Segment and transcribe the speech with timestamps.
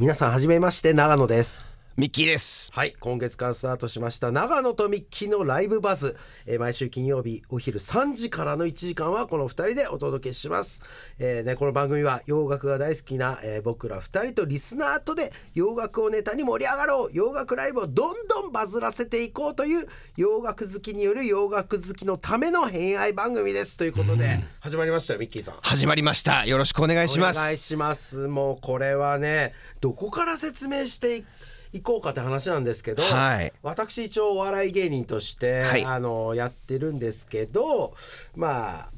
[0.00, 1.71] 皆さんはじめまして長野です。
[1.94, 2.72] ミッキーです。
[2.72, 6.16] はい今月からスタートしました長野とミッキーのライブバズ、
[6.46, 10.80] えー毎週金曜日お昼3時からの1時間はこの2人でお届けします、
[11.18, 17.10] えーね、この番組は洋楽が大好きな、えー僕ら2人とリスナーとで洋楽をネタに盛り上がろう。
[17.12, 19.86] 洋楽ライブをどんどんバズらせていこうという
[20.16, 23.76] 洋楽好きによる洋楽好きのための偏愛番組です。
[23.76, 25.56] ということで始まりましたよミッキーさん。
[25.60, 26.46] 始まりました。
[26.46, 27.36] よろしくお願いします。
[27.38, 28.28] お願いします。
[28.28, 31.24] もうこれはねどこから説明して
[31.72, 37.94] いいこうかって話なんですけど、はい私一応お笑い芸人として、はいあのやってるんですけど
[38.36, 38.88] まあ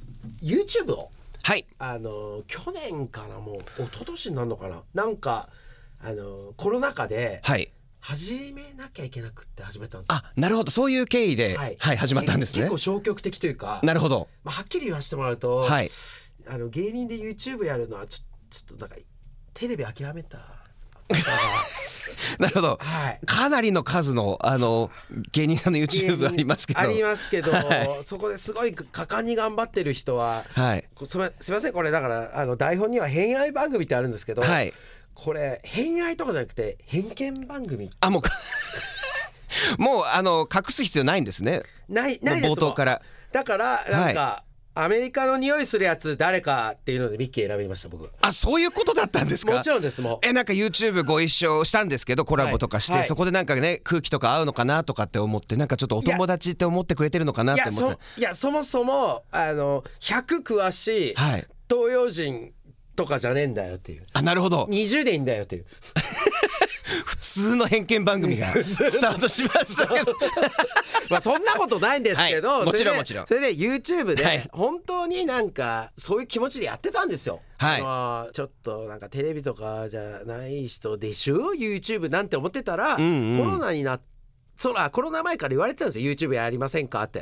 [0.43, 1.11] YouTube を
[1.43, 1.67] はい。
[1.79, 5.49] あの去年かなもう一昨年になるのかななんか
[6.03, 7.71] あのコロナ禍ではい。
[8.01, 10.71] 始めなきゃいけなくって始めたんですよあ、なるほど。
[10.71, 12.77] そういう経緯で、はい、始まったんですね結構。
[12.77, 14.29] 消極的というかなるほど。
[14.45, 15.91] まあ、はっきり言わせてもらうと、はい。
[16.47, 18.19] あの芸人で YouTube やるのはちょ
[18.51, 18.97] ちょっとなんか
[19.55, 20.64] テレビ諦めた。
[22.39, 22.79] なるほど。
[22.81, 24.91] はいかなりの数の、あの、
[25.33, 26.81] 芸人さんの YouTube ありますけど。
[26.81, 30.85] ありますけど、はそこですごい果敢に頑張ってる人は、はい。
[30.95, 34.73] こすみませんこれだからあの台本には偏愛番組ってあるんですけど、はい。
[35.15, 38.31] これ偏愛とかじゃなくて偏見番組あ、もうか、
[39.79, 41.63] もう、あの、隠す必要ないんですね。
[41.89, 43.03] ないないです冒頭から。
[43.33, 44.44] だからなんか、
[44.77, 48.11] アメリカの匂いするやつ誰かっていうのでミッキー選びました僕。
[48.21, 49.53] あ、そういうことだったんですか？
[49.53, 50.27] もちろんですもう。
[50.27, 53.01] えなんか YouTube ご一緒したんですけどコラボとかして、はい。
[53.01, 57.63] はいそこでなんかね空気とか合うのかなとかって思ってなんかちょっとお友達って思ってくれてるのかないって。
[57.63, 61.47] や思ってそいやそもそもあの100詳しいはい。
[61.71, 62.53] 東洋人
[62.97, 64.07] とかじゃねえんだよっていう。
[64.13, 64.65] あなるほど。
[64.65, 65.67] 20でいいんだよっていう
[67.07, 70.15] 普通の偏見番組が スタートしましたけど。
[71.09, 72.67] まあそんなことないんですけど、はい。
[72.67, 73.27] もちろんそれでもちろん。
[73.27, 74.49] それで YouTube ではい。
[74.53, 77.41] 本当になんかそういう気持ちでやってたんですよ。
[77.59, 78.35] はい。
[78.35, 83.39] ちょっとなんかテレビとかじゃない人でしょ？YouTube なんて思ってたら、んうん。
[83.39, 84.01] コロナになっ
[84.57, 86.13] そらコロナ前から言われてたんですよ。
[86.13, 87.21] YouTube やりませんかって。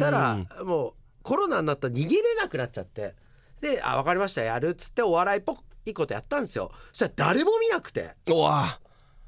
[0.00, 3.14] たらもうコロナになったら逃げれなくなっちゃって。
[3.60, 5.52] で「あ分かりましたやる」っつってお笑いっぽ
[5.84, 6.72] いいことやったんですよ。
[6.92, 8.10] そしたら誰も見なくて。
[8.26, 8.80] うわ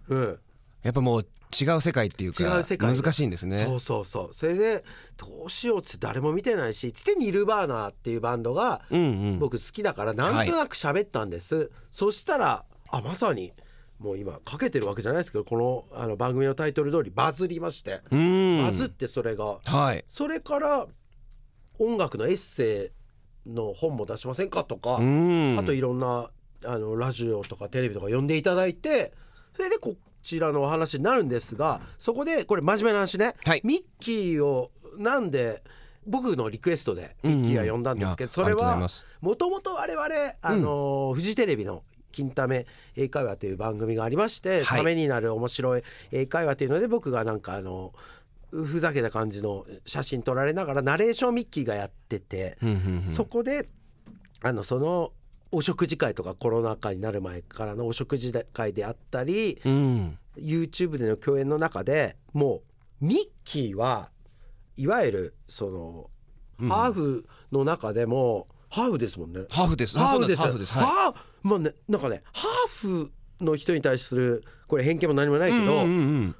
[0.08, 0.38] うん。
[0.82, 1.26] やっぱもう
[1.62, 3.64] 違う世界っていうか違う世界難しいんですね。
[3.64, 4.34] そうそうそう。
[4.34, 4.84] それで
[5.16, 8.82] どうしようっつって誰も見てないしつってニルバーナーっていうバンドが
[9.38, 13.52] 僕好きだからなんとなく喋ったんです、そしたらあまさに
[13.98, 18.00] もう今かけてるわけじゃないですけどこのあの番組のタイトル通りバズりまして。
[18.10, 19.58] バズってそれが。
[19.64, 20.04] はい。
[20.08, 20.86] それから
[21.78, 22.92] 音楽のエッセ
[23.46, 24.98] イの本も出しませんかとかあ
[25.64, 26.30] といろんな
[26.64, 29.12] あのラジオとかテレビとか呼んでいただいて
[29.54, 33.60] それでこちらのお話になるんですがそこでこれ真面目な話ね、はい。
[33.64, 35.62] ミッキーをなんで
[36.06, 38.56] 僕のリクエストでミッキーが呼んだんですけど、うんうん。
[38.56, 38.88] それは
[39.20, 40.06] もともと我々
[40.42, 41.82] あの、フジテレビの
[42.12, 44.78] 「金ため英会話」という番組がありまして、はい。
[44.78, 45.82] ためになる面白い
[46.12, 47.92] 英会話というので僕がなんかあの
[48.50, 52.56] ふざけた感じの写真撮られながらナレーションミッキーがやってて。
[52.62, 53.08] うんうんうん。
[53.08, 53.66] そこで
[54.42, 55.12] あのその
[55.54, 60.18] お食事会とかコロナ禍になる前からのお食事会であったりうん。
[60.36, 62.62] YouTube での共演の中でも
[63.00, 64.10] うミッキーは
[64.76, 66.10] いわゆるそ
[66.58, 69.42] の、ハーフの中でもハーフですもんね。
[69.50, 69.96] ハーフです。
[69.96, 70.42] ハーフです。
[70.42, 70.72] ハーフです。
[70.72, 70.84] はい。
[70.84, 75.90] ハーフまあねなんかねハーフの人に対するこれ偏見も何もないけど、うんうんう
[76.22, 76.36] ん。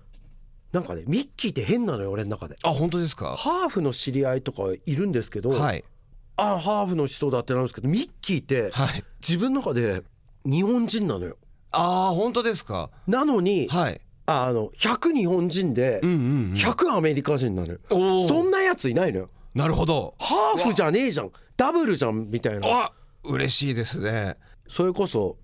[0.73, 2.57] なんかねミッキーって変なのよ俺の中で。
[2.65, 3.37] あ本当ですか？
[3.37, 5.85] ハーフの知り合いとかいるんですけど、はい
[6.37, 9.05] あハーフの人だってなるんですけどミッキーってはい。
[9.21, 10.03] 自分の中で
[10.45, 11.37] 日本人なのよ。
[11.73, 12.91] ああ本当ですか？
[13.07, 14.01] なのに、はい。
[14.27, 16.53] あの100日本人でうんうんうん。
[16.53, 17.79] 100アメリカ人なのよ。
[17.91, 18.29] おー。
[18.29, 19.31] そんなやついないのよ。
[19.55, 20.15] なるほど。
[20.19, 21.31] ハーフじゃねえじゃん。
[21.57, 22.69] ダブルじゃんみたいな。
[22.69, 22.93] あ
[23.25, 24.37] 嬉しいですね。
[24.69, 25.37] それこそ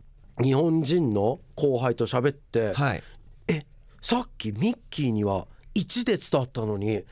[0.42, 3.02] 日本人の後輩と喋って、はい。
[3.48, 3.64] え
[4.00, 7.04] さっきミッキーには1で伝わったのに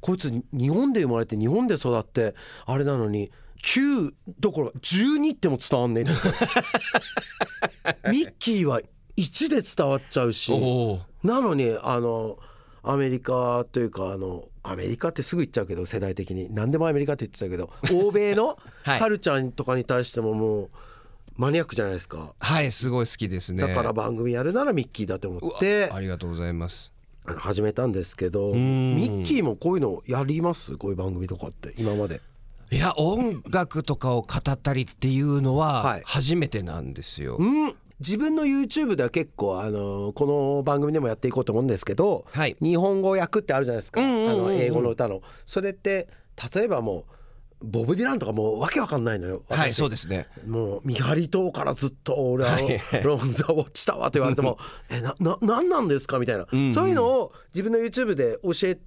[0.00, 2.34] こいつ日本で生まれて日本で育って
[2.66, 3.30] あれなのに
[3.62, 6.04] 9どころか12っても伝わんね
[8.04, 8.80] え ミッキーは
[9.16, 10.52] 1で伝わっちゃうし
[11.22, 12.38] なのにあの
[12.82, 16.52] アメリカというかあのアメリカってすぐ言っちゃうけど世代的に。
[16.52, 18.98] 何でもアメリカって言っちゃうけど 欧米のはい。
[18.98, 20.70] カルチャーとかに対してももう
[21.36, 22.34] マニアックじゃないですか。
[22.38, 23.66] はいすごい好きですね。
[23.66, 25.90] だから番組やるならミッキーだと思って。
[25.92, 26.92] ありがとうございます
[27.38, 28.96] 始めたんですけどん。
[28.96, 30.76] ミッキーもこういうのやります？
[30.76, 32.20] こういう番組とかって今まで。
[32.72, 36.02] いや音楽とかを語ったりっていうのははい。
[36.04, 37.74] 初めてなんですよ、うん。
[37.98, 42.56] 自分の YouTube では結構あのこの番組でもやっていこうと思うんですけど、はい。
[42.60, 45.20] 日本語訳ってあるじゃないですか、あの英語の歌の。
[45.46, 46.08] それって
[46.54, 47.06] 例えばも
[47.62, 49.42] ボブ・ディランとかもうわけわかんないのよ。
[49.48, 49.76] はい私。
[49.76, 50.26] そうですね。
[50.46, 52.80] もう見張り塔からずっと俺ははい。
[53.02, 54.58] ロン・ザ・ウォッチタワーと言われても
[54.90, 56.74] えなな何なんですかみたいな、んうん。
[56.74, 58.78] そういうのを自分の YouTube で教え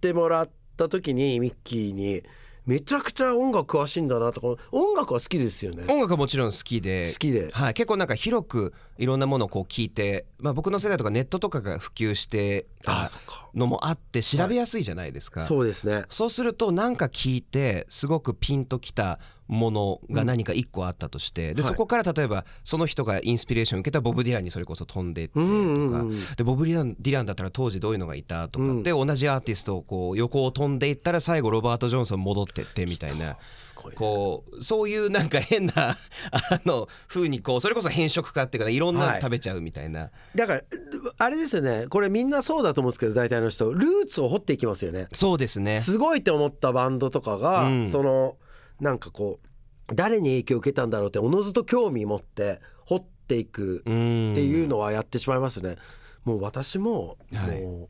[0.00, 2.22] てもらった時にミッキーに
[2.68, 5.84] めちゃくちゃ音楽詳しいんだなとか音楽は好きですよね。
[5.88, 7.50] 音楽はもちろん好きで好きで。
[7.50, 13.08] はい、結構なんか広くいろんなものをこう聞いて、まあ、僕の世代とかネットとかが普及してた
[13.54, 16.04] のもあって調べやすいじゃないですか、そうですね。
[16.10, 19.18] そうするとなんか聞いてすごくピンときた
[19.48, 21.70] ものが何か一個あったとして、ではい。
[21.72, 26.04] そこから例えばその人がインスピレーションを受けたボブ・ディランにそれこそ飛んでいってとか、
[26.36, 28.82] でボブ・ディランディランだったら当時どういうのがいたとか、うん。
[28.82, 33.36] で同じアーティストをこう横を飛んでいったら最後ロバート・ジョンソン戻ってってみたいな。
[33.52, 35.72] すごいねこうそういうなんか変な
[36.30, 40.62] あの風にこうそれこそ変色化っていうかねいろんなの食べちゃうみたいな、だから
[41.18, 41.86] あれですよね。
[41.88, 45.06] これみんなそうだと思うんですけど大体の人ルーツを掘っていきますよね。
[45.12, 45.80] そうですね。
[45.80, 47.90] すごいって思ったバンドとかが、うん。
[47.90, 48.36] その
[48.80, 54.32] なんかこう誰に影響を受けたんだろうっておのずと興味持って掘っていくうん。
[54.32, 55.76] っていうのはやってしまいますね。
[56.24, 57.60] もう私も、はい。
[57.62, 57.88] もう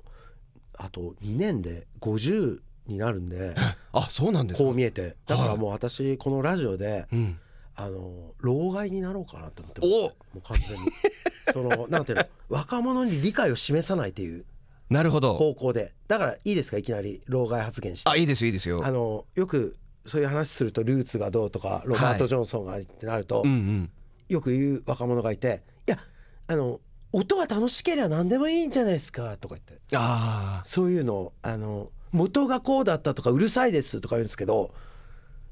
[0.76, 3.54] あと2年で50になるんで
[3.92, 4.64] あそうなんですか？
[4.64, 5.16] こう見えて。
[5.26, 7.38] だからもう私このラジオでうん。
[7.80, 10.02] あの老害になろうかなと思ってます、お。
[10.02, 10.90] もう完全に。
[11.52, 12.24] そのなんていうの？
[12.48, 14.44] 若者に理解を示さないっていう
[14.90, 15.34] なるほど。
[15.34, 15.92] 方向で。
[16.08, 16.78] だからいいですか？
[16.78, 18.10] いきなり老害発言して。
[18.10, 18.84] あいいですよいいですよ。
[18.84, 19.76] あのよく
[20.08, 23.90] そういう話するとルーツがどうとかロバート・ジョンソンがってなると、うんうん。
[24.28, 25.98] よく言う若者がいて「いや
[26.46, 26.80] あの
[27.12, 29.78] 音は楽しければ何でもいいんじゃないですか」とか言って。
[29.94, 34.74] あそういうのをあの元がこうだったとかうるさいですとか言うんですけど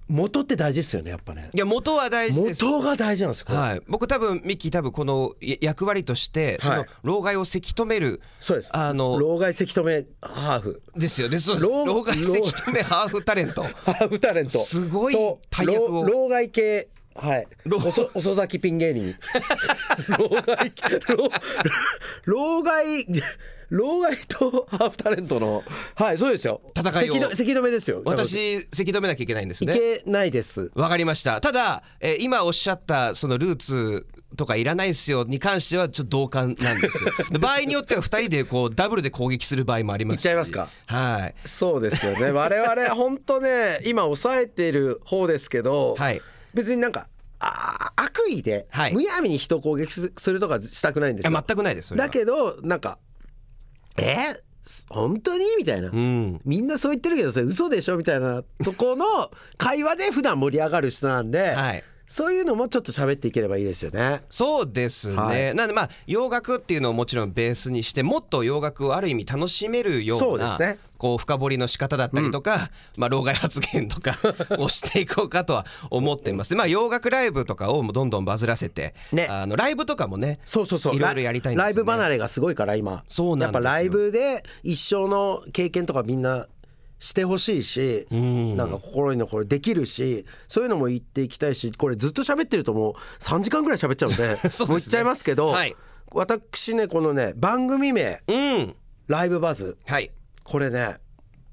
[0.08, 1.50] 元って大事ですよねやっぱね。
[1.52, 2.64] ーいや元は大事です。
[2.64, 3.58] 元が大事なんですよ、これ。
[3.58, 8.76] はい、僕多分ミッキー多分このや役割としてそのはい老害をせき止めるそうです。
[8.76, 10.82] あの老害せき止めハーフ。
[10.96, 11.38] ですよね。
[11.38, 11.68] そうです。
[11.68, 13.62] 老老害せき止めハーフタレント。
[13.84, 14.58] ハーフタレント。
[14.58, 16.04] すごいと大役を。
[16.04, 17.46] 老老害系はい。
[17.64, 19.14] 老遅遅咲きピン芸人。
[20.18, 20.72] 老害。
[21.16, 21.30] 老
[22.24, 23.06] 老害。
[23.70, 25.64] 老害とハーフタレントの。
[25.94, 26.60] はいそうですよ。
[26.76, 27.14] 戦いを。
[27.14, 28.02] せきどせき止めですよ。
[28.04, 30.70] 私せき止めなきゃいけないんですいねけないです。
[30.74, 31.40] わかりました。
[31.40, 37.10] ただ、えー今おっしゃったそのルーツとかいらないですよに関してはちょっと同感なんですよ。
[37.30, 40.16] で場合によっては2人でこうダブルで攻撃する場合もあります。
[40.16, 40.68] しいっちゃいますか。
[40.86, 41.34] はい。
[41.48, 42.30] そうですよね。
[42.30, 46.20] 我々本当ね今抑えている方ですけど、はい
[46.56, 47.08] 別になんか
[47.38, 48.94] あ悪意で、はい。
[48.94, 51.44] むやみに人を攻撃すするとかしたくないんですよ。
[51.46, 52.06] 全くないですそれは。
[52.06, 52.98] だけどなんか
[53.98, 54.16] え
[54.88, 56.40] 本当にみたいな、うん。
[56.44, 59.04] みんなそう言ってるけどそれ嘘でしょみたいなとこの
[59.58, 64.22] 会話で普段盛り上がる人なんで、はいそういうのもちょっと喋っていければいいですよね。
[64.28, 65.54] そうですね、はい。
[65.54, 70.78] なんでまあ洋楽っていうのをもちろんベースにしてもっと洋楽をある意味楽しめるよなそううですね。
[70.98, 74.14] こう深掘りの仕方だったりとか、まあ老害発言とか
[74.58, 76.50] をしていこうかとは思っています。
[76.50, 79.26] でまあ洋楽ライブとかをどんどんバズらせて、ね。
[79.28, 80.96] あのライブとかもねそうそうそう。
[80.96, 81.74] いろいろやりたいんですよね。
[81.74, 83.04] ライブ離れがすごいから今。
[83.08, 83.60] そうなんですよ。
[83.60, 86.46] やっぱライブで一生の経験とかみんな
[86.98, 88.56] してほしいし、ん。
[88.56, 94.34] なんか心に残るできるしそういうのも言っていきたいしこれずっと喋ってるともう3時間ぐらい喋っちゃうんで ね。
[94.34, 95.76] もう言っちゃいますけど、はい。
[96.12, 98.32] 私ねこのね番組名う
[98.62, 98.76] ん
[99.08, 99.76] 「ライブバズ。
[99.84, 100.10] はい」
[100.44, 100.96] これね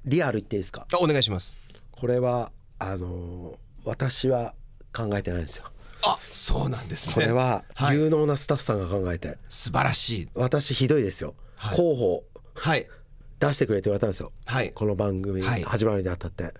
[0.04, 0.86] リアル言っていいですか？
[0.92, 1.56] あお願いします。
[1.90, 3.56] これはあのー
[3.86, 4.54] 私は
[4.94, 5.64] 考えてないんですよ。
[6.06, 7.14] あそうなんですね。
[7.14, 7.96] これははい。
[7.96, 10.28] 有能なスタッフさんが考えて、素晴らしい。
[10.34, 11.76] 私ひどいですよ、はい。
[11.76, 12.86] 候補はい
[13.38, 14.70] 出してくれって言われたんですよ、はい。
[14.72, 15.62] この番組はい。
[15.62, 16.54] 始まるにあたって、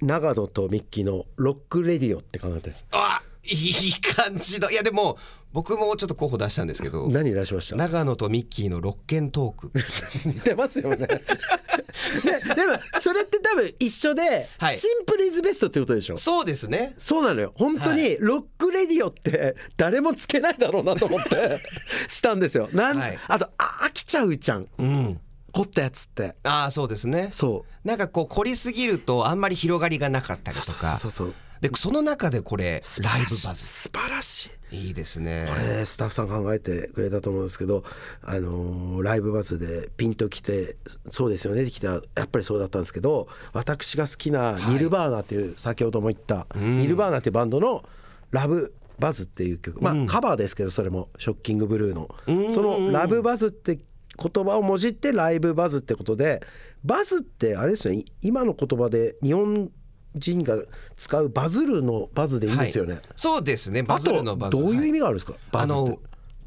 [0.00, 2.86] 永野とミッキーの「ロックレディオ」って考えてです。
[2.92, 4.70] あいい感じの。
[4.70, 5.18] いやでも
[5.52, 7.06] 僕もちょっと候補出したんですけど。
[7.10, 7.76] 何出しました？
[7.76, 9.70] 永野とミッキーのロッケントーク。
[10.26, 11.06] 似てますよね。
[11.06, 14.76] ででもそれって多分一緒で、はい。
[14.76, 16.16] シンプルイズベストってことでしょ？
[16.16, 16.94] そうですね。
[16.98, 17.52] そうなのよ。
[17.56, 21.60] 本当にロックレディオって誰もつけないだろうなと思って
[22.08, 22.68] したんですよ。
[22.72, 23.18] なん、はい。
[23.28, 24.66] あとあ飽きちゃうじゃん。
[24.78, 25.20] うん
[25.52, 26.34] 凝ったやつって。
[26.42, 27.28] ああそうですね。
[27.30, 27.88] そう。
[27.88, 30.96] なんかこう凝りすぎるとあんまり広がりがなかったりとか。
[30.96, 34.88] そうそうそうでその中でこれライブバズ素晴らしい。
[34.88, 35.46] いいですね。
[35.48, 37.84] これスタッフさん考えてくれたと思うんですけど、
[38.20, 40.76] あのーライブバズでピンときて
[41.08, 41.62] そうですよね。
[41.62, 47.84] ってきたやっぱりそうだったんですけど私が好きなニルバーナっていう、先ほども言った、ニルバーナっていうバンドの
[48.32, 49.80] 「ラブバズ」っていう曲。
[49.82, 51.10] まあ、カバーですけどそれも。
[51.16, 52.08] ショッキングブルーの、
[52.52, 53.78] その「ラブバズ」って
[54.22, 56.40] 言葉をもじってライブバズってことで
[56.84, 58.04] バズってあれですよね。
[58.20, 59.70] 今の言葉で日本
[60.14, 60.56] 人が
[60.94, 63.02] 使うバズるのバズでいいですよね、はい。
[63.16, 63.82] そうですね。
[63.82, 65.90] バあズるのとバズどういう意味味があるんですか、バあズって。
[65.90, 65.98] の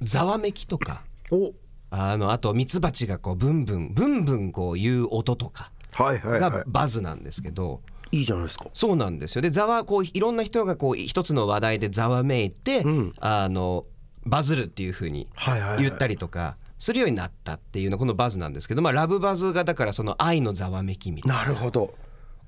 [0.02, 1.04] ざわめきとか。
[1.32, 1.54] お。
[1.90, 5.72] あのあとミツバチがこうブンブンブンブンこう言う音とか。
[5.96, 8.66] はいはいがバズなんですけど、いいじゃないですか。
[8.74, 9.42] そうなんですよ。
[9.42, 13.14] でざわこういろんな人がこう一つの話題でざわめいて、ん。
[13.20, 13.86] あの
[14.26, 15.84] バズるっていうふうにはいはいはい。
[15.84, 21.40] 言ったりとかするようになったっていうのこのバズなんですけど、まあ、ラブバズがだからその愛のざわめきみたいな。
[21.40, 21.94] なるほど。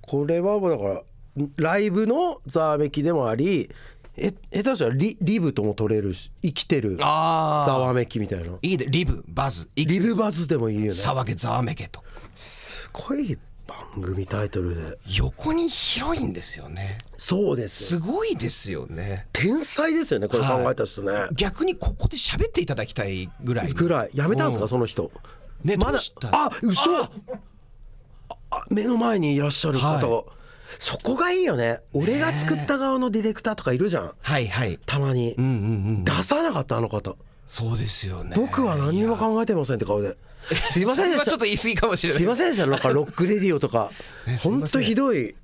[0.01, 1.01] これはもうだから
[1.57, 3.69] ライブのざわめきでもあり
[4.17, 10.89] え下手したらリリブとも取れるし生きてるざあわめきみたいないいでリブバズいリブバズでもいいよね。
[10.89, 12.03] 騒げざわめけと。
[12.34, 13.47] すごい番
[14.01, 14.98] 組タイトルで。
[15.18, 16.98] 横に広いんですよね。
[17.18, 17.96] そうです。
[17.96, 19.27] よすごいですよね。
[19.34, 23.70] 天才ですよねこれ考えた人ね、逆にここで喋っていただきたいぐらい。
[23.70, 24.10] ぐらい。
[24.13, 25.12] やめたんですか、その人。
[25.63, 26.00] ねまだ
[26.32, 26.82] あ嘘！
[27.04, 27.10] あ！
[28.51, 30.24] あ目の前にいらっしゃる方、は
[30.80, 31.80] そこがいいよね。
[31.94, 34.13] 俺が作った側のディレクターとかいるじゃん。
[34.22, 34.80] はいはい。
[34.86, 35.54] たまに、うんうんう
[36.00, 36.04] ん。
[36.04, 37.16] 出さなかったあの方。
[37.46, 38.34] そうですよね。
[38.36, 41.32] 僕は何にも考えてませんって顔ですいませんでした。
[41.32, 42.17] ちょっと言い過ぎかもしれない。
[42.20, 42.67] すいませんでした。
[42.67, 43.91] なんかロックレディオとか。
[44.44, 45.36] 本当ひどい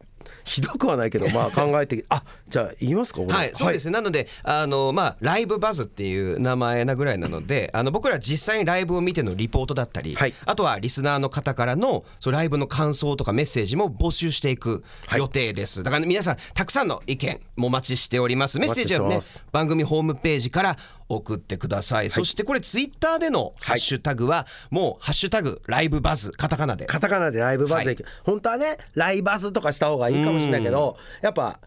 [0.44, 3.34] ひどくはないけどまあ 考えてあじゃあ言いますか俺。
[3.34, 10.34] はい、そうですね、なので、あのまあ、ライブバズっていう名前なぐらいなので、 あの僕ら実際にライブを見てのリポートだったり、はい。
[10.46, 14.84] あとはリスナーの方からのそうライブの感想とかメッセージも募集していく
[15.16, 15.84] 予定です。
[15.84, 18.60] だから皆さん、たくさんの意見もお待ちしております。
[18.60, 19.20] メッセージはね
[19.52, 20.78] 番組ホームページから
[21.10, 22.10] 送ってください。
[22.10, 26.86] そしてこれ、ツイッターでのハッシュタグは、もう、ハッシュタグ、ライブバズ、カタカナで。
[26.86, 31.60] カタカナでライブバズで、本当はねライバズとかした方がいいかもしれないけどやっぱ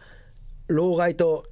[0.67, 1.45] 老害と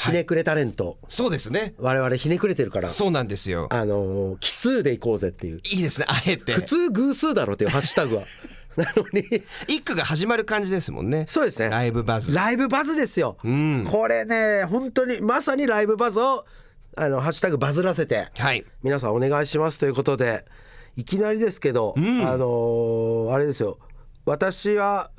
[0.00, 1.74] ひねくれタレント、そうですね。
[1.78, 2.88] 我々ひねくれてるから。
[2.88, 3.68] そうなんですよ。
[3.70, 5.60] あのー奇数でいこうぜっていう。
[5.72, 6.54] いいですね、あえて。
[6.54, 6.62] 普。
[6.62, 8.22] 通偶数だろっていうハッシュタグは。
[8.76, 9.22] なのに。
[9.68, 11.26] 一句が始まる感じですもんね。
[11.28, 11.68] そうですね。
[11.68, 12.32] ライブバズ。
[12.34, 13.84] ライブバズですよ、ん。
[13.84, 16.46] これね本当にまさにライブバズを
[16.96, 18.64] あのハッシュタグバズらせてはい。
[18.82, 20.46] 皆さんお願いしますということで
[20.96, 23.78] いきなりですけど、あのーあれですよ。
[24.24, 25.10] 私は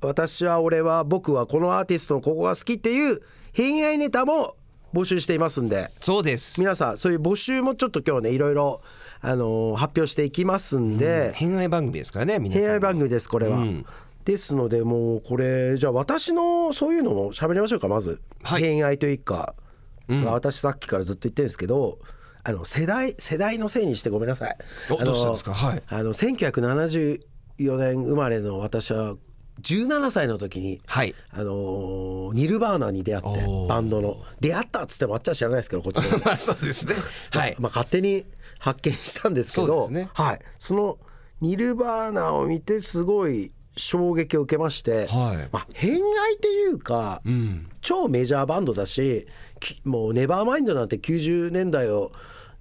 [0.00, 3.20] 私は俺は僕はこのアーティストのここが好きっていう
[3.52, 4.54] 偏愛ネタも
[4.94, 5.88] 募集していますんで。
[6.00, 6.60] そうです。
[6.60, 8.82] 皆さんそういう募集もちょっと今日ねいろいろ、
[9.20, 12.62] あのー発表していきますんで、偏愛番組ですからね、皆さん。
[12.62, 13.64] 偏愛番組ですこれは。
[14.24, 18.62] ですのでもうこれじゃあ私のそういうのも喋りましょうかまず、はい。
[18.62, 19.54] 偏愛というか、
[20.08, 21.98] まあ私さっきからずっと言ってるんですけど
[22.44, 24.56] あの世代世代のせいにしてごめんなさい。
[24.90, 25.52] あのおどうしたんですか？
[25.54, 25.82] はい。
[25.88, 27.18] あの1974
[27.76, 29.14] 年生まれの私は
[29.62, 31.14] 17歳の時に、はい。
[31.30, 34.16] あのーニルバーナに出会ってバンドの。
[34.40, 36.94] 出会ったっつってもあっちは知らないですけどこっちの まあそうですね。
[37.30, 37.56] はい。
[37.58, 38.24] まあ、勝手に
[38.58, 40.10] 発見したんですけどね。
[40.14, 40.98] はい、その
[41.40, 45.48] ニルバーナを見てすごい衝撃を受けまして、はい。
[45.52, 47.68] まあ、偏愛っていうか、うん。
[47.80, 49.26] 超メジャーバンドだし
[49.60, 52.10] きもう「ネバーマインド」なんて90年代を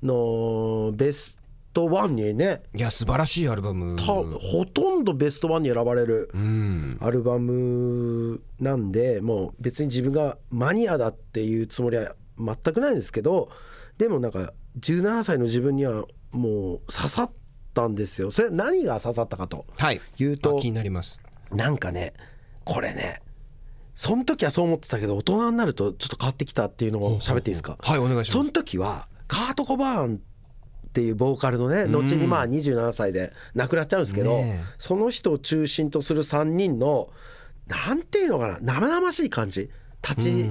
[0.03, 1.39] のベス
[1.75, 3.95] トワンにねいや素晴らしいアルバム。
[3.97, 6.97] たほとんどベストワンに選ばれるうん。
[7.01, 13.49] アルバムなんでもう別に自分がマニアだっていうつもりは全くないんですけど
[13.97, 17.31] でもなんか17歳の自分にはもう刺さっ
[17.73, 20.01] たんですよそれ何が刺さったかとはい。
[20.17, 21.19] 言うとあ気になります。
[21.51, 22.13] なんかね
[22.63, 23.21] これね
[23.93, 27.77] その時はそう思ってたけど大人になるとちょっと変わってきたっていうのを喋っていいですか？
[27.79, 30.21] はいお願いしますその時はカート・コバーン
[30.95, 34.73] っていうボーカルのね後にまあ27歳で亡くなっちゃうんですけど、ねえ。
[34.77, 37.09] その人を中心とする3人の
[37.67, 39.69] なんていうのかな生々しい感じ
[40.01, 40.49] 立ち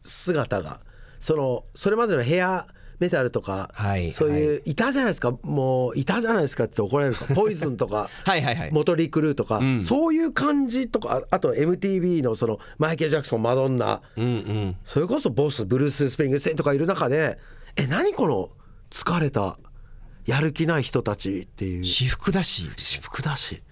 [0.00, 0.80] 姿が、
[1.20, 2.66] そのそれまでのヘア
[2.98, 5.32] メタルとか、はいそういう、い、たじゃないですか。
[5.42, 8.72] もういたじゃないですかって怒られるか ポイズンとかはいはいはい。
[8.72, 14.00] モトリー・クルーとか、そういう感じとかああと MTV のそのマイケル・ジャクソンマドンナ。
[14.16, 14.76] うんうん。
[14.82, 17.38] それこそボスブルース・スプリングステインとかいる中で
[17.76, 18.50] え何この
[18.90, 19.56] 疲れた
[20.26, 22.68] やる気ない人たちっていう私服だし。
[22.76, 23.62] 私服だし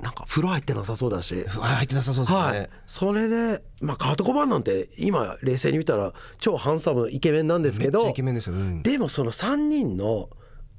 [0.00, 1.44] なんか風呂入ってなさそうだし。
[1.56, 2.38] あ入ってなさそうですね。
[2.38, 8.54] はい、それで、まあ、カート・コバーンなんて今冷静に見たら超ハンサムなイケメンなんですけどイケメンですよ。
[8.54, 8.82] うん。
[8.82, 10.30] でもその3人の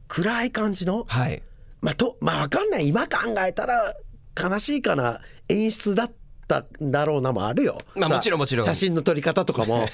[0.08, 1.44] 暗い感じのはい。
[1.82, 3.94] まあとまあ分かんない今考えたら
[4.42, 5.20] 悲しいかな
[5.50, 6.12] 演出だっ
[6.50, 7.78] たんだろうなもあるよ。
[7.96, 9.88] まあさもちろんもちろん写真の撮り方とかもはい。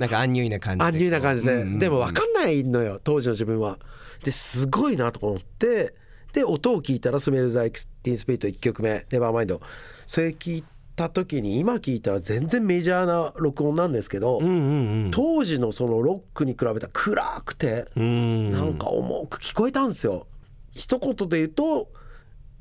[0.00, 0.84] なんかアンニュイな感じで。
[0.84, 3.78] アンニュイな感じで、でも分かんないのよ当時の自分は。
[4.24, 5.94] ですごいなと思って
[6.32, 9.60] で音を聞いたら「スメルズ・アイク・ティン・スピリット」1曲目「ネバーマインド」
[10.06, 10.64] それ聞い
[11.00, 15.10] た時に今聞いたら全然メジャーな録音なんですけど、うんうんうん。
[15.10, 17.86] 当時のそのロックに比べたら暗くて。
[17.96, 18.52] うん。
[18.52, 20.26] なんか重く聞こえたんですよ。
[20.74, 21.88] 一言で言うと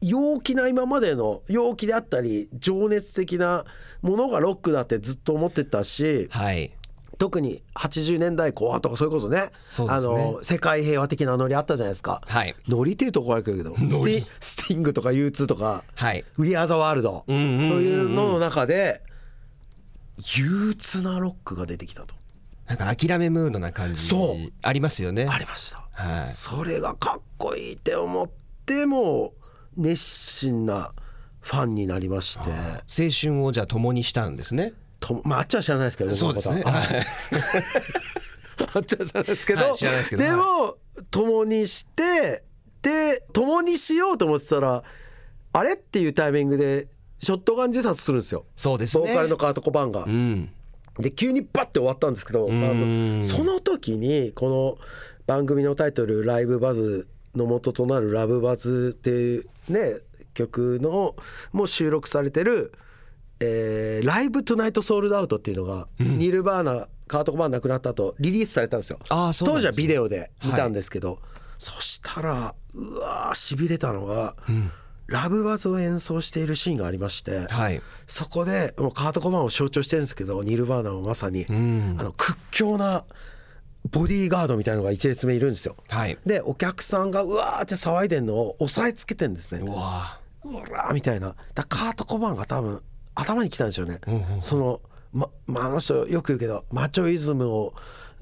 [0.02, 3.66] 陽気な今までの陽気であったり情熱的な
[4.02, 6.72] ものがロックだってずっと思ってたしはい。
[7.18, 9.50] 特に80年代後半とかそれこそね。
[9.66, 10.08] そうですね。
[10.08, 12.56] あの世界平和的なノリあったじゃないですか、はい。
[12.70, 17.70] ノリっていうとこあるけどスティスティングとか U2 とかはい「We Are the World」んうんうんうん。
[17.70, 19.02] そういうのの中で
[20.38, 22.16] 憂鬱なロックが出てきたと。
[22.68, 24.02] なんか諦めムードな感じ。
[24.08, 24.52] そう。
[24.62, 25.28] ありますよね。
[25.30, 26.26] ありました、はい。
[26.26, 28.30] それがかっこいいって思っ
[28.66, 29.39] てもう
[29.80, 30.92] 熱心な
[31.40, 32.50] ファンになりまして。
[32.50, 34.74] 青春をじゃあ共にしたんですね。
[35.00, 36.62] とまああっちは知らないですけどそうですね。
[36.64, 36.72] は。
[36.72, 36.84] い。
[38.74, 39.78] あっちは知らないですけど,、はい
[40.18, 40.76] でも
[41.10, 42.44] 共にして
[42.82, 44.84] で共にしようと思ってたら
[45.54, 46.88] あれっていうタイミングで
[47.20, 48.46] ショットガン自殺するんですよ。
[48.58, 49.06] そうですね。
[49.06, 50.04] ボーカルのカート・コバーンが。
[50.04, 50.50] うん。
[51.00, 52.54] で急にバッて終わったんですけどそ
[53.46, 54.78] の時にこの
[55.28, 59.98] 番組のタイトル「ライブバズ」の元となる「ラブバズ」っていうね
[60.34, 61.16] 曲の
[61.52, 62.72] もう収録されてる
[63.40, 69.00] 「えーライブトゥナイトソールドアウト」っていうのが、ニルバーナカート・コバーン亡くなった後リリースされたんですよ。
[69.00, 69.06] ね。
[69.10, 71.20] 当時はビデオで見たんですけど、
[71.58, 74.36] そしたらうわーしびれたのが、
[75.08, 77.82] ラブバズを演奏しているシーンがありまして、はい。
[78.06, 81.98] そこでもうカート・コバーンを象徴してるんですけどニルバーナもまさに、ん。
[82.00, 83.06] あの屈強な
[83.92, 85.76] ボディーガードみたいなのが一列目いるんですよ。
[85.88, 86.18] はい。
[86.26, 89.62] でお客さんがうわーって騒いでんのを押さえつけてんですね。
[89.62, 90.94] うわー。
[90.94, 91.36] みたいな。
[91.56, 92.82] だカート・コバーンが多分
[93.16, 94.00] 頭に来たんでしょうね。
[94.42, 94.82] その
[95.12, 97.74] ままあ、あの人よく言うけどマチョイズムを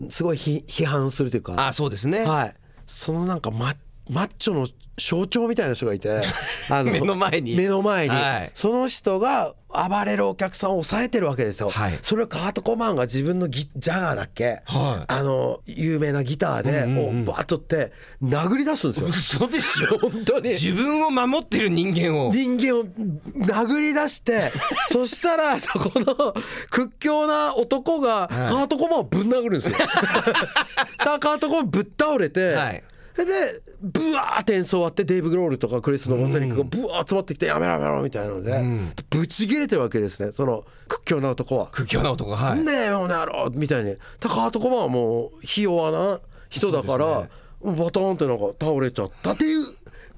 [0.10, 1.56] すごいひ批判するというか。
[1.58, 2.26] あそうですね。
[2.26, 3.74] はい、そのなんかマ
[4.10, 4.68] マッチョの
[5.00, 6.22] 象徴みたいな人がいて
[6.70, 7.56] あ目の前に。
[7.56, 8.52] 目の前に、はい。
[8.56, 12.00] その人が暴れるお客さんを抑えてるわけですよ、はい。
[12.02, 15.04] それをカート・コバーンが自分のギジャガーだっけ、はい。
[15.08, 17.92] あの有名なギターでこうバーッとって
[18.24, 19.08] 殴り出すんですよ。
[19.10, 20.00] 嘘でしょ？
[20.10, 20.50] 本当に。
[20.50, 22.32] 自分を守ってる人間を。
[22.34, 24.52] 人間を殴り出して
[24.92, 26.34] そしたらそこの
[26.72, 29.78] 屈強な男がカート・コバーンをぶん殴るんですよ。
[29.78, 32.84] だからカート・コバーンぶっ倒れて、はい
[33.18, 33.34] それで
[33.82, 38.64] ブワーって演奏終わってデイブ・グロールとかクリス・ノボセリックがブワー集まってきてやめろやめろみたいなので、
[39.10, 40.32] ぶち切れてるわけですね。
[40.32, 41.68] その屈強な男は。
[41.72, 42.60] 屈強な男がはい。
[42.60, 43.96] ねえもうなろみたいに。
[44.20, 46.20] だからカート・コバーンはもうひ弱な
[46.50, 49.66] 人だから、そうですバターンってなんか倒れちゃったっていう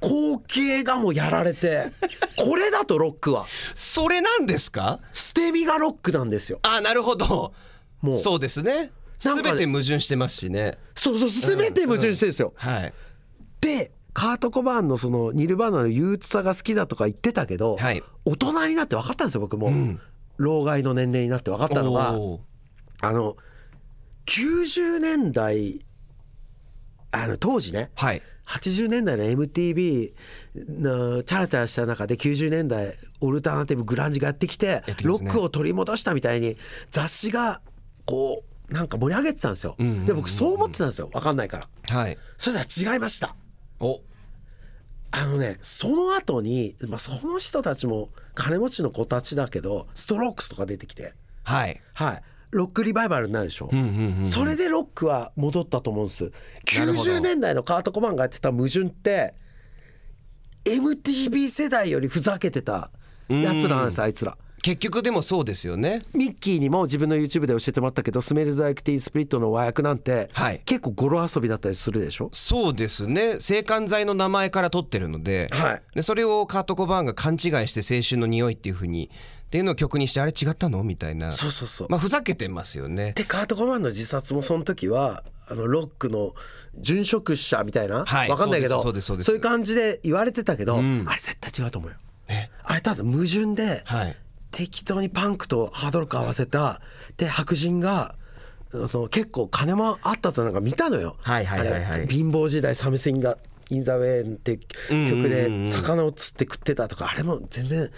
[0.01, 1.85] 光景がもうやられて
[2.37, 3.45] これだとロックは。
[3.75, 4.99] それなんですか？
[5.13, 6.59] 捨て身がロックなんですよ。
[6.63, 7.53] あなるほど。
[8.01, 8.17] もう。
[8.17, 8.91] そうですね
[9.25, 9.49] なんかね。
[9.49, 10.77] 全て矛盾してますしね。
[10.95, 12.93] そうそう全て矛盾してるんですよ、はい。
[13.61, 18.03] でカート・コバーンのそのニルバーナの憂鬱さが好きだとか言ってたけど、はい。
[18.25, 19.71] 大人になって分かったんですよ僕も、
[20.37, 22.09] 老害の年齢になって分かったのが
[23.01, 23.37] あの
[24.25, 25.79] 90年代
[27.11, 27.91] あの当時ね。
[27.95, 28.21] はい。
[28.47, 30.11] 80年代の MTV
[30.55, 36.57] のチャラチャラした中で90年代オルタナティブグランジがやってきてロックを取り戻したみたいに
[36.89, 37.61] 雑誌が
[38.05, 39.75] こうなんか盛り上げてたんですよ。
[40.05, 41.07] で僕そう思ってたんですよ。
[41.07, 41.95] 分かんないから。
[41.95, 42.17] はい。
[42.37, 43.35] それでは違いました。
[43.79, 44.01] お。
[45.11, 51.13] あのねその後に、まあ、その人たちも金持ちの子たちだけどストロークスとか出てきて。
[51.43, 51.81] はい。
[51.93, 52.21] はい。
[52.51, 53.69] ロックリバイバルになるでしょ、
[54.25, 56.31] それでロックは戻ったと思うんです。
[56.77, 57.11] なるほど。
[57.11, 59.35] 90年代のカート・コバーンがやってた矛盾って
[60.65, 62.91] MTV 世代よりふざけてた
[63.29, 64.37] やつらなんですあいつら
[64.69, 66.03] 結局でもそうですよね。
[66.13, 70.61] ミッキーにも自分の YouTube で教えてもらったけど Smells Like Teen Spirit の和訳なんて、はい。
[70.63, 72.29] 結構語呂遊びだったりするでしょ？
[72.33, 73.37] そうですね。
[73.39, 75.81] 制汗剤の名前から取ってるので,、はい。
[75.95, 79.09] でそれをカート・コバーンが勘違いして青春の匂いっていうふうに
[79.47, 80.83] っていうのを曲にしてあれ違ったの？
[80.83, 81.31] みたいな。
[81.31, 81.87] そうそうそう。
[81.89, 83.13] まあふざけてますよね。
[83.15, 86.35] でカート・コバーンの自殺もその時はあのロックの
[86.79, 88.29] 殉職者みたいな、はい。
[88.29, 89.47] わかんないけどそうですそうですそうです。
[89.47, 90.83] いう感じで言われてたけど、あれ
[91.17, 91.97] 絶対違うと思うよ。
[92.27, 92.51] え？
[92.63, 94.15] あれただ矛盾で、はい
[94.51, 96.81] 適当にパンクとハードロック合わせた
[97.17, 98.15] で白人が
[98.73, 101.15] あの結構金もあったとなんか見たのよ。
[101.21, 101.83] はいはいはいはい。
[101.85, 103.37] あれ貧乏時代サムシンが
[103.69, 107.89] インザウェイって曲で魚を釣って食ってたとかあれも全然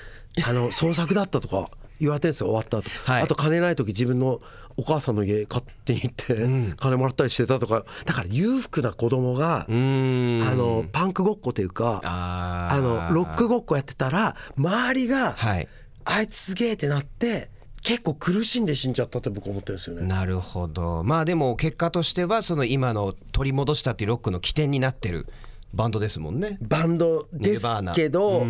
[0.46, 3.24] あの 創作だったとか言われてるんですよ終わった後、はい。
[3.24, 4.42] あと金ない時自分の
[4.78, 7.84] お母さんの家勝手に行って金もらったりしてたとか。
[8.06, 10.50] だから裕福な子供がうーん。
[10.50, 12.76] あのパンクごっこというかあー。
[12.76, 15.68] あのロックごっこやってたら周りがはい
[16.06, 17.50] あいつすげえってなって
[17.84, 20.08] 結構苦しんで死んじゃったって僕思ってるんですよね。
[20.08, 21.04] なるほど。
[21.04, 25.28] まあでも結果としてはその今の取り戻したっていうロックの起点になってる
[25.74, 26.58] バンドですもんね。
[26.62, 28.46] バンドですけど、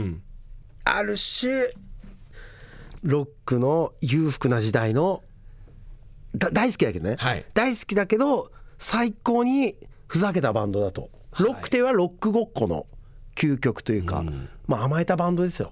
[0.84, 1.52] ある種
[3.04, 5.24] ロックの裕福な時代の
[6.36, 7.46] だ大好きだけどね、はい。
[7.54, 9.76] 大好きだけど最高に
[10.08, 11.10] ふざけたバンドだと。
[11.40, 12.86] ロックというのはロックごっこの
[13.36, 14.26] 究極というか、
[14.68, 15.72] まあ甘えたバンドですよ